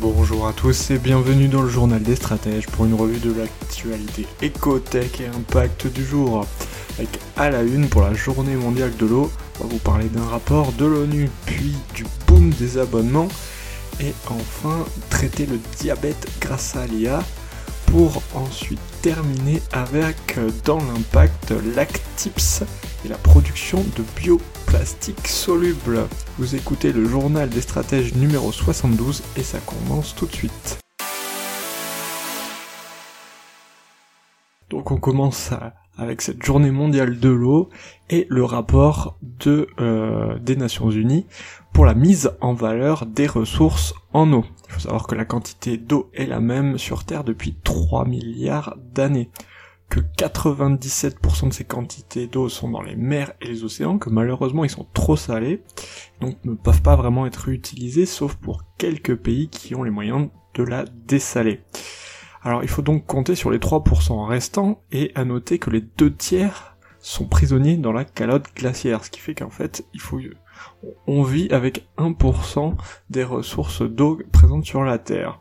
Bonjour 0.00 0.46
à 0.46 0.52
tous 0.52 0.92
et 0.92 0.98
bienvenue 0.98 1.48
dans 1.48 1.62
le 1.62 1.68
journal 1.68 2.00
des 2.00 2.14
stratèges 2.14 2.68
pour 2.68 2.84
une 2.84 2.94
revue 2.94 3.18
de 3.18 3.32
l'actualité 3.32 4.28
écotech 4.40 5.20
et 5.20 5.26
impact 5.26 5.88
du 5.88 6.04
jour. 6.04 6.46
Avec 6.98 7.18
à 7.36 7.50
la 7.50 7.62
une 7.62 7.88
pour 7.88 8.02
la 8.02 8.14
journée 8.14 8.54
mondiale 8.54 8.96
de 8.96 9.06
l'eau, 9.06 9.28
on 9.58 9.64
va 9.64 9.70
vous 9.70 9.80
parler 9.80 10.04
d'un 10.04 10.24
rapport 10.24 10.70
de 10.70 10.84
l'ONU, 10.84 11.28
puis 11.46 11.74
du 11.96 12.04
boom 12.28 12.50
des 12.50 12.78
abonnements 12.78 13.26
et 13.98 14.14
enfin 14.28 14.84
traiter 15.10 15.46
le 15.46 15.58
diabète 15.80 16.28
grâce 16.40 16.76
à 16.76 16.86
l'IA 16.86 17.20
pour 17.86 18.22
ensuite 18.36 18.78
terminer 19.02 19.60
avec 19.72 20.38
dans 20.64 20.78
l'impact 20.78 21.52
l'Actips 21.74 22.62
et 23.04 23.08
la 23.08 23.16
production 23.16 23.84
de 23.96 24.04
bioplastique 24.16 25.28
soluble. 25.28 26.06
Vous 26.38 26.54
écoutez 26.54 26.92
le 26.92 27.04
journal 27.04 27.48
des 27.48 27.60
stratèges 27.60 28.14
numéro 28.14 28.52
72 28.52 29.22
et 29.36 29.42
ça 29.42 29.58
commence 29.60 30.14
tout 30.14 30.26
de 30.26 30.32
suite. 30.32 30.78
Donc 34.70 34.90
on 34.90 34.98
commence 34.98 35.52
avec 35.96 36.22
cette 36.22 36.44
journée 36.44 36.70
mondiale 36.70 37.18
de 37.18 37.28
l'eau 37.28 37.70
et 38.08 38.26
le 38.30 38.44
rapport 38.44 39.18
de, 39.22 39.68
euh, 39.80 40.38
des 40.38 40.56
Nations 40.56 40.90
Unies 40.90 41.26
pour 41.72 41.84
la 41.84 41.94
mise 41.94 42.32
en 42.40 42.54
valeur 42.54 43.04
des 43.06 43.26
ressources 43.26 43.94
en 44.12 44.32
eau. 44.32 44.44
Il 44.68 44.74
faut 44.74 44.80
savoir 44.80 45.06
que 45.06 45.14
la 45.14 45.24
quantité 45.24 45.76
d'eau 45.76 46.10
est 46.14 46.26
la 46.26 46.40
même 46.40 46.78
sur 46.78 47.04
Terre 47.04 47.24
depuis 47.24 47.56
3 47.64 48.04
milliards 48.04 48.76
d'années 48.94 49.30
que 49.88 50.00
97% 50.00 51.48
de 51.48 51.52
ces 51.52 51.64
quantités 51.64 52.26
d'eau 52.26 52.48
sont 52.48 52.70
dans 52.70 52.82
les 52.82 52.96
mers 52.96 53.32
et 53.40 53.48
les 53.48 53.64
océans, 53.64 53.98
que 53.98 54.10
malheureusement 54.10 54.64
ils 54.64 54.70
sont 54.70 54.86
trop 54.92 55.16
salés, 55.16 55.62
donc 56.20 56.36
ne 56.44 56.54
peuvent 56.54 56.82
pas 56.82 56.96
vraiment 56.96 57.26
être 57.26 57.48
utilisés, 57.48 58.06
sauf 58.06 58.34
pour 58.34 58.64
quelques 58.76 59.16
pays 59.16 59.48
qui 59.48 59.74
ont 59.74 59.82
les 59.82 59.90
moyens 59.90 60.28
de 60.54 60.62
la 60.62 60.84
dessaler. 60.84 61.60
Alors 62.42 62.62
il 62.62 62.68
faut 62.68 62.82
donc 62.82 63.06
compter 63.06 63.34
sur 63.34 63.50
les 63.50 63.58
3% 63.58 64.26
restants, 64.26 64.82
et 64.92 65.12
à 65.14 65.24
noter 65.24 65.58
que 65.58 65.70
les 65.70 65.80
deux 65.80 66.14
tiers 66.14 66.76
sont 67.00 67.26
prisonniers 67.26 67.76
dans 67.76 67.92
la 67.92 68.04
calotte 68.04 68.54
glaciaire, 68.54 69.04
ce 69.04 69.10
qui 69.10 69.20
fait 69.20 69.34
qu'en 69.34 69.50
fait, 69.50 69.86
il 69.94 70.00
faut, 70.00 70.20
on 71.06 71.22
vit 71.22 71.48
avec 71.50 71.88
1% 71.96 72.74
des 73.10 73.24
ressources 73.24 73.82
d'eau 73.82 74.20
présentes 74.32 74.64
sur 74.64 74.82
la 74.82 74.98
Terre. 74.98 75.40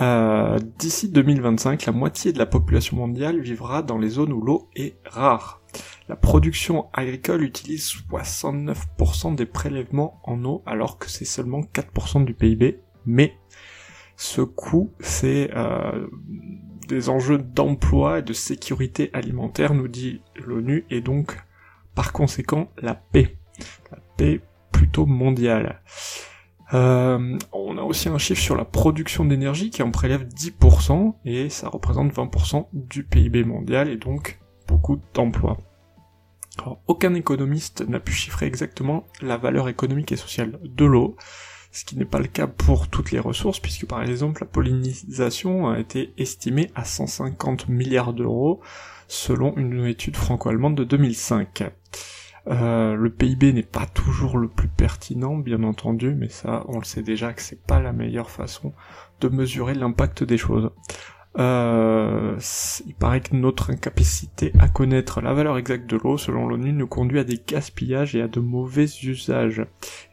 Euh, 0.00 0.58
D'ici 0.78 1.08
2025, 1.10 1.86
la 1.86 1.92
moitié 1.92 2.32
de 2.32 2.38
la 2.38 2.46
population 2.46 2.96
mondiale 2.96 3.40
vivra 3.40 3.82
dans 3.82 3.98
les 3.98 4.08
zones 4.08 4.32
où 4.32 4.40
l'eau 4.40 4.70
est 4.74 4.96
rare. 5.04 5.60
La 6.08 6.16
production 6.16 6.86
agricole 6.92 7.42
utilise 7.42 7.92
69% 8.10 9.34
des 9.34 9.46
prélèvements 9.46 10.20
en 10.24 10.44
eau 10.44 10.62
alors 10.66 10.98
que 10.98 11.08
c'est 11.08 11.24
seulement 11.24 11.60
4% 11.60 12.24
du 12.24 12.34
PIB, 12.34 12.80
mais 13.06 13.34
ce 14.16 14.40
coût, 14.40 14.92
c'est 15.00 15.50
euh, 15.54 16.06
des 16.88 17.08
enjeux 17.08 17.38
d'emploi 17.38 18.20
et 18.20 18.22
de 18.22 18.32
sécurité 18.32 19.10
alimentaire, 19.12 19.74
nous 19.74 19.88
dit 19.88 20.22
l'ONU, 20.36 20.84
et 20.90 21.00
donc 21.00 21.38
par 21.94 22.12
conséquent 22.12 22.70
la 22.78 22.94
paix. 22.94 23.36
La 23.90 23.98
paix 24.16 24.40
plutôt 24.70 25.06
mondiale. 25.06 25.82
Euh, 26.74 27.38
on 27.52 27.76
a 27.76 27.82
aussi 27.82 28.08
un 28.08 28.18
chiffre 28.18 28.40
sur 28.40 28.56
la 28.56 28.64
production 28.64 29.24
d'énergie 29.24 29.70
qui 29.70 29.82
en 29.82 29.90
prélève 29.90 30.24
10% 30.24 31.14
et 31.24 31.50
ça 31.50 31.68
représente 31.68 32.12
20% 32.12 32.68
du 32.72 33.04
PIB 33.04 33.44
mondial 33.44 33.88
et 33.88 33.96
donc 33.96 34.38
beaucoup 34.66 34.98
d'emplois. 35.12 35.58
aucun 36.86 37.14
économiste 37.14 37.86
n'a 37.86 38.00
pu 38.00 38.12
chiffrer 38.12 38.46
exactement 38.46 39.04
la 39.20 39.36
valeur 39.36 39.68
économique 39.68 40.12
et 40.12 40.16
sociale 40.16 40.58
de 40.62 40.84
l'eau, 40.84 41.16
ce 41.72 41.84
qui 41.84 41.96
n'est 41.96 42.04
pas 42.04 42.18
le 42.18 42.26
cas 42.26 42.46
pour 42.46 42.88
toutes 42.88 43.10
les 43.10 43.18
ressources, 43.18 43.60
puisque 43.60 43.86
par 43.86 44.02
exemple 44.02 44.42
la 44.42 44.46
pollinisation 44.46 45.68
a 45.68 45.78
été 45.78 46.12
estimée 46.16 46.70
à 46.74 46.84
150 46.84 47.68
milliards 47.68 48.12
d'euros 48.14 48.60
selon 49.08 49.54
une 49.56 49.84
étude 49.84 50.16
franco-allemande 50.16 50.74
de 50.74 50.84
2005. 50.84 51.64
Euh, 52.48 52.94
le 52.96 53.10
PIB 53.10 53.52
n'est 53.52 53.62
pas 53.62 53.86
toujours 53.86 54.36
le 54.38 54.48
plus 54.48 54.68
pertinent, 54.68 55.36
bien 55.36 55.62
entendu, 55.62 56.14
mais 56.14 56.28
ça, 56.28 56.64
on 56.68 56.78
le 56.78 56.84
sait 56.84 57.02
déjà 57.02 57.32
que 57.32 57.42
c'est 57.42 57.62
pas 57.62 57.80
la 57.80 57.92
meilleure 57.92 58.30
façon 58.30 58.72
de 59.20 59.28
mesurer 59.28 59.74
l'impact 59.74 60.24
des 60.24 60.38
choses. 60.38 60.70
Euh, 61.38 62.36
il 62.86 62.94
paraît 62.94 63.20
que 63.20 63.34
notre 63.34 63.70
incapacité 63.70 64.52
à 64.58 64.68
connaître 64.68 65.22
la 65.22 65.32
valeur 65.32 65.56
exacte 65.56 65.88
de 65.88 65.96
l'eau, 65.96 66.18
selon 66.18 66.46
l'ONU, 66.46 66.72
nous 66.72 66.86
conduit 66.86 67.20
à 67.20 67.24
des 67.24 67.40
gaspillages 67.46 68.14
et 68.14 68.22
à 68.22 68.28
de 68.28 68.40
mauvais 68.40 68.86
usages. 69.02 69.64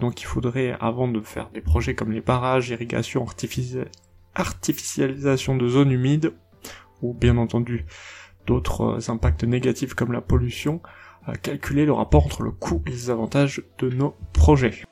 Donc 0.00 0.22
il 0.22 0.24
faudrait, 0.24 0.76
avant 0.80 1.06
de 1.06 1.20
faire 1.20 1.50
des 1.50 1.60
projets 1.60 1.94
comme 1.94 2.10
les 2.10 2.20
barrages, 2.20 2.70
irrigation, 2.70 3.26
artificialisation 4.34 5.56
de 5.56 5.68
zones 5.68 5.92
humides, 5.92 6.32
ou 7.02 7.14
bien 7.14 7.36
entendu 7.36 7.84
d'autres 8.46 9.10
impacts 9.10 9.44
négatifs 9.44 9.94
comme 9.94 10.12
la 10.12 10.20
pollution, 10.20 10.80
calculer 11.42 11.86
le 11.86 11.92
rapport 11.92 12.24
entre 12.24 12.42
le 12.42 12.50
coût 12.50 12.82
et 12.86 12.90
les 12.90 13.10
avantages 13.10 13.62
de 13.78 13.88
nos 13.90 14.14
projets. 14.32 14.82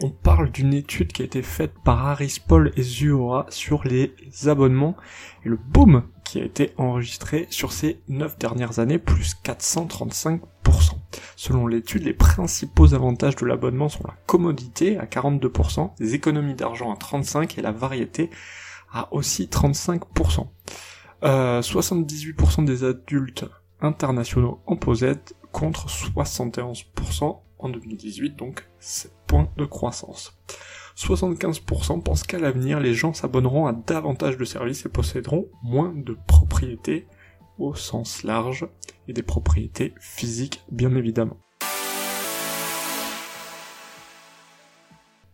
on 0.00 0.10
parle 0.10 0.50
d'une 0.50 0.74
étude 0.74 1.12
qui 1.12 1.22
a 1.22 1.24
été 1.24 1.42
faite 1.42 1.74
par 1.84 2.06
Harris 2.06 2.38
Paul 2.46 2.72
et 2.76 2.82
Zuora 2.82 3.46
sur 3.48 3.84
les 3.84 4.14
abonnements 4.46 4.96
et 5.44 5.48
le 5.48 5.56
boom 5.56 6.04
qui 6.24 6.40
a 6.40 6.44
été 6.44 6.72
enregistré 6.78 7.46
sur 7.50 7.72
ces 7.72 8.00
9 8.08 8.38
dernières 8.38 8.78
années, 8.78 8.98
plus 8.98 9.36
435%. 9.44 10.40
Selon 11.36 11.66
l'étude, 11.66 12.04
les 12.04 12.14
principaux 12.14 12.94
avantages 12.94 13.36
de 13.36 13.44
l'abonnement 13.44 13.88
sont 13.88 14.04
la 14.06 14.16
commodité 14.26 14.98
à 14.98 15.04
42%, 15.04 15.90
les 15.98 16.14
économies 16.14 16.54
d'argent 16.54 16.92
à 16.92 16.96
35% 16.96 17.58
et 17.58 17.62
la 17.62 17.72
variété 17.72 18.30
à 18.92 19.12
aussi 19.12 19.46
35%. 19.46 20.46
78% 21.22 22.62
euh, 22.62 22.64
des 22.64 22.84
adultes 22.84 23.44
internationaux 23.80 24.60
en 24.66 24.76
possèdent 24.76 25.32
contre 25.52 25.88
71% 25.88 27.38
en 27.58 27.68
2018, 27.68 28.36
donc 28.36 28.68
7 28.80 29.12
points 29.26 29.48
de 29.56 29.64
croissance. 29.64 30.36
75% 30.96 32.02
pensent 32.02 32.22
qu'à 32.24 32.38
l'avenir, 32.38 32.80
les 32.80 32.94
gens 32.94 33.14
s'abonneront 33.14 33.66
à 33.66 33.72
davantage 33.72 34.36
de 34.36 34.44
services 34.44 34.84
et 34.84 34.88
posséderont 34.88 35.48
moins 35.62 35.92
de 35.94 36.16
propriétés 36.26 37.06
au 37.58 37.74
sens 37.74 38.22
large, 38.24 38.66
et 39.08 39.12
des 39.12 39.22
propriétés 39.22 39.94
physiques 40.00 40.64
bien 40.70 40.94
évidemment. 40.96 41.38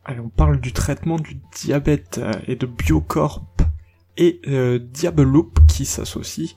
Allez, 0.05 0.21
on 0.21 0.31
parle 0.31 0.59
du 0.61 0.73
traitement 0.73 1.17
du 1.17 1.41
diabète 1.55 2.19
euh, 2.19 2.33
et 2.47 2.57
de 2.57 2.67
Biocorp 2.67 3.45
et 4.19 4.41
euh, 4.49 4.79
qui 5.69 5.87
s'associent 5.87 6.57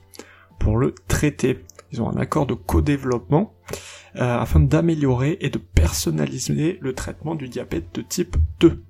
pour 0.58 0.76
le 0.76 0.94
traiter. 1.08 1.64
Ils 1.92 2.02
ont 2.02 2.10
un 2.10 2.16
accord 2.16 2.46
de 2.46 2.54
co-développement 2.54 3.54
euh, 4.16 4.38
afin 4.38 4.60
d'améliorer 4.60 5.38
et 5.40 5.48
de 5.48 5.58
personnaliser 5.58 6.78
le 6.80 6.92
traitement 6.94 7.34
du 7.34 7.48
diabète 7.48 7.94
de 7.94 8.02
type 8.02 8.36
2. 8.60 8.82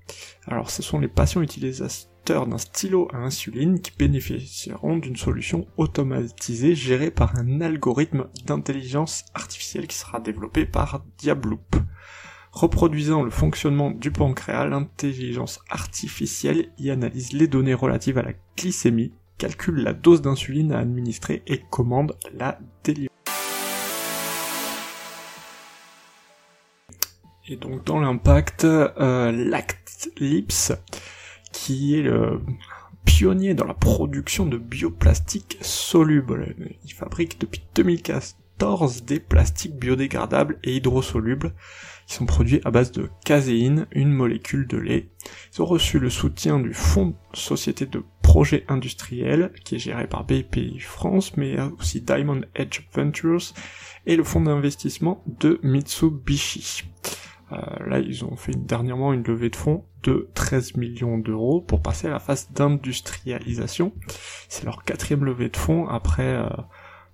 Alors 0.47 0.69
ce 0.69 0.81
sont 0.81 0.99
les 0.99 1.07
patients 1.07 1.41
utilisateurs 1.41 2.47
d'un 2.47 2.57
stylo 2.57 3.07
à 3.13 3.17
insuline 3.17 3.79
qui 3.79 3.91
bénéficieront 3.97 4.97
d'une 4.97 5.15
solution 5.15 5.67
automatisée 5.77 6.75
gérée 6.75 7.11
par 7.11 7.37
un 7.37 7.61
algorithme 7.61 8.27
d'intelligence 8.45 9.25
artificielle 9.33 9.87
qui 9.87 9.97
sera 9.97 10.19
développé 10.19 10.65
par 10.65 11.03
Diabloop. 11.17 11.75
Reproduisant 12.53 13.23
le 13.23 13.31
fonctionnement 13.31 13.89
du 13.89 14.11
pancréas, 14.11 14.67
l'intelligence 14.67 15.59
artificielle 15.71 16.69
y 16.77 16.91
analyse 16.91 17.33
les 17.33 17.47
données 17.47 17.73
relatives 17.73 18.19
à 18.19 18.21
la 18.21 18.33
glycémie, 18.55 19.11
calcule 19.39 19.81
la 19.81 19.93
dose 19.93 20.21
d'insuline 20.21 20.71
à 20.71 20.77
administrer 20.77 21.41
et 21.47 21.61
commande 21.71 22.15
la 22.31 22.59
délivrance. 22.83 23.09
Et 27.47 27.55
donc 27.55 27.83
dans 27.85 27.99
l'impact, 27.99 28.65
euh, 28.65 29.31
Lactlips, 29.31 30.73
qui 31.51 31.97
est 31.97 32.03
le 32.03 32.39
pionnier 33.03 33.55
dans 33.55 33.65
la 33.65 33.73
production 33.73 34.45
de 34.45 34.59
bioplastique 34.59 35.57
soluble. 35.61 36.55
Il 36.85 36.93
fabrique 36.93 37.41
depuis 37.41 37.63
2014 38.63 39.03
des 39.03 39.19
plastiques 39.19 39.75
biodégradables 39.75 40.57
et 40.63 40.75
hydrosolubles 40.75 41.53
qui 42.07 42.15
sont 42.15 42.25
produits 42.25 42.61
à 42.63 42.71
base 42.71 42.91
de 42.93 43.09
caséine, 43.25 43.87
une 43.91 44.11
molécule 44.11 44.67
de 44.67 44.77
lait. 44.77 45.09
Ils 45.53 45.61
ont 45.61 45.65
reçu 45.65 45.99
le 45.99 46.09
soutien 46.09 46.59
du 46.59 46.73
Fonds 46.73 47.15
Société 47.33 47.85
de 47.85 48.03
projet 48.21 48.63
industriel 48.69 49.51
qui 49.65 49.75
est 49.75 49.79
géré 49.79 50.07
par 50.07 50.23
BPI 50.23 50.79
France, 50.79 51.35
mais 51.35 51.57
aussi 51.77 52.01
Diamond 52.01 52.41
Edge 52.55 52.81
Ventures 52.93 53.53
et 54.05 54.15
le 54.15 54.23
fonds 54.23 54.41
d'investissement 54.41 55.23
de 55.27 55.59
Mitsubishi. 55.61 56.85
Euh, 57.51 57.57
là, 57.85 57.99
ils 57.99 58.23
ont 58.23 58.37
fait 58.37 58.55
dernièrement 58.55 59.11
une 59.11 59.23
levée 59.23 59.49
de 59.49 59.55
fonds 59.57 59.85
de 60.03 60.29
13 60.35 60.75
millions 60.75 61.17
d'euros 61.17 61.61
pour 61.61 61.81
passer 61.81 62.07
à 62.07 62.11
la 62.11 62.19
phase 62.19 62.49
d'industrialisation. 62.51 63.93
C'est 64.47 64.63
leur 64.63 64.83
quatrième 64.83 65.25
levée 65.25 65.49
de 65.49 65.57
fonds 65.57 65.87
après 65.87 66.35
euh, 66.35 66.47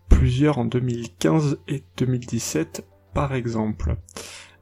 plusieurs 0.10 0.58
en 0.58 0.66
2015 0.66 1.60
et 1.68 1.84
2017 1.98 2.86
par 3.14 3.34
exemple. 3.34 3.98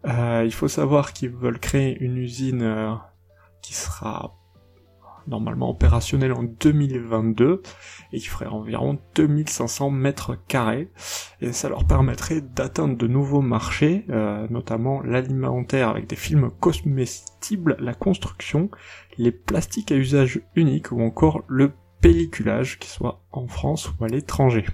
Euh, 0.05 0.43
il 0.45 0.53
faut 0.53 0.67
savoir 0.67 1.13
qu'ils 1.13 1.31
veulent 1.31 1.59
créer 1.59 1.97
une 1.99 2.17
usine 2.17 2.99
qui 3.61 3.73
sera 3.73 4.37
normalement 5.27 5.69
opérationnel 5.69 6.33
en 6.33 6.43
2022 6.43 7.61
et 8.13 8.19
qui 8.19 8.27
ferait 8.27 8.47
environ 8.47 8.99
2500 9.15 9.89
mètres 9.89 10.37
carrés 10.47 10.89
et 11.41 11.51
ça 11.51 11.69
leur 11.69 11.85
permettrait 11.85 12.41
d'atteindre 12.41 12.97
de 12.97 13.07
nouveaux 13.07 13.41
marchés, 13.41 14.05
euh, 14.09 14.47
notamment 14.49 15.01
l'alimentaire 15.01 15.89
avec 15.89 16.07
des 16.07 16.15
films 16.15 16.49
comestibles, 16.59 17.75
la 17.79 17.93
construction, 17.93 18.69
les 19.17 19.31
plastiques 19.31 19.91
à 19.91 19.95
usage 19.95 20.41
unique 20.55 20.91
ou 20.91 21.01
encore 21.01 21.43
le 21.47 21.73
pelliculage, 22.01 22.79
qui 22.79 22.89
soit 22.89 23.21
en 23.31 23.47
France 23.47 23.91
ou 23.91 24.03
à 24.03 24.07
l'étranger. 24.07 24.65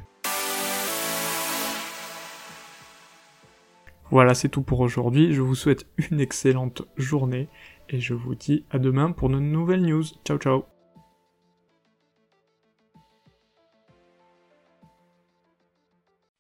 Voilà, 4.13 4.36
c'est 4.36 4.50
tout 4.50 4.62
pour 4.62 4.80
aujourd'hui. 4.81 5.33
Je 5.33 5.42
vous 5.42 5.56
souhaite 5.56 5.88
une 6.12 6.19
excellente 6.19 6.83
journée 6.98 7.50
et 7.89 8.00
je 8.00 8.13
vous 8.13 8.36
dis 8.36 8.63
à 8.69 8.77
demain 8.77 9.12
pour 9.12 9.27
de 9.27 9.39
nouvelles 9.39 9.81
news. 9.81 10.04
Ciao 10.24 10.38
ciao 10.38 10.65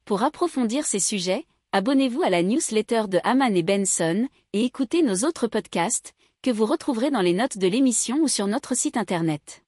Pour 0.05 0.21
approfondir 0.21 0.85
ces 0.85 0.99
sujets, 0.99 1.47
abonnez-vous 1.71 2.21
à 2.21 2.29
la 2.29 2.43
newsletter 2.43 3.05
de 3.07 3.17
Haman 3.23 3.55
et 3.55 3.63
Benson 3.63 4.27
et 4.53 4.65
écoutez 4.65 5.01
nos 5.01 5.27
autres 5.27 5.47
podcasts 5.47 6.13
que 6.43 6.51
vous 6.51 6.67
retrouverez 6.67 7.09
dans 7.09 7.21
les 7.21 7.33
notes 7.33 7.57
de 7.57 7.67
l'émission 7.67 8.17
ou 8.21 8.27
sur 8.27 8.45
notre 8.45 8.75
site 8.75 8.97
internet. 8.97 9.63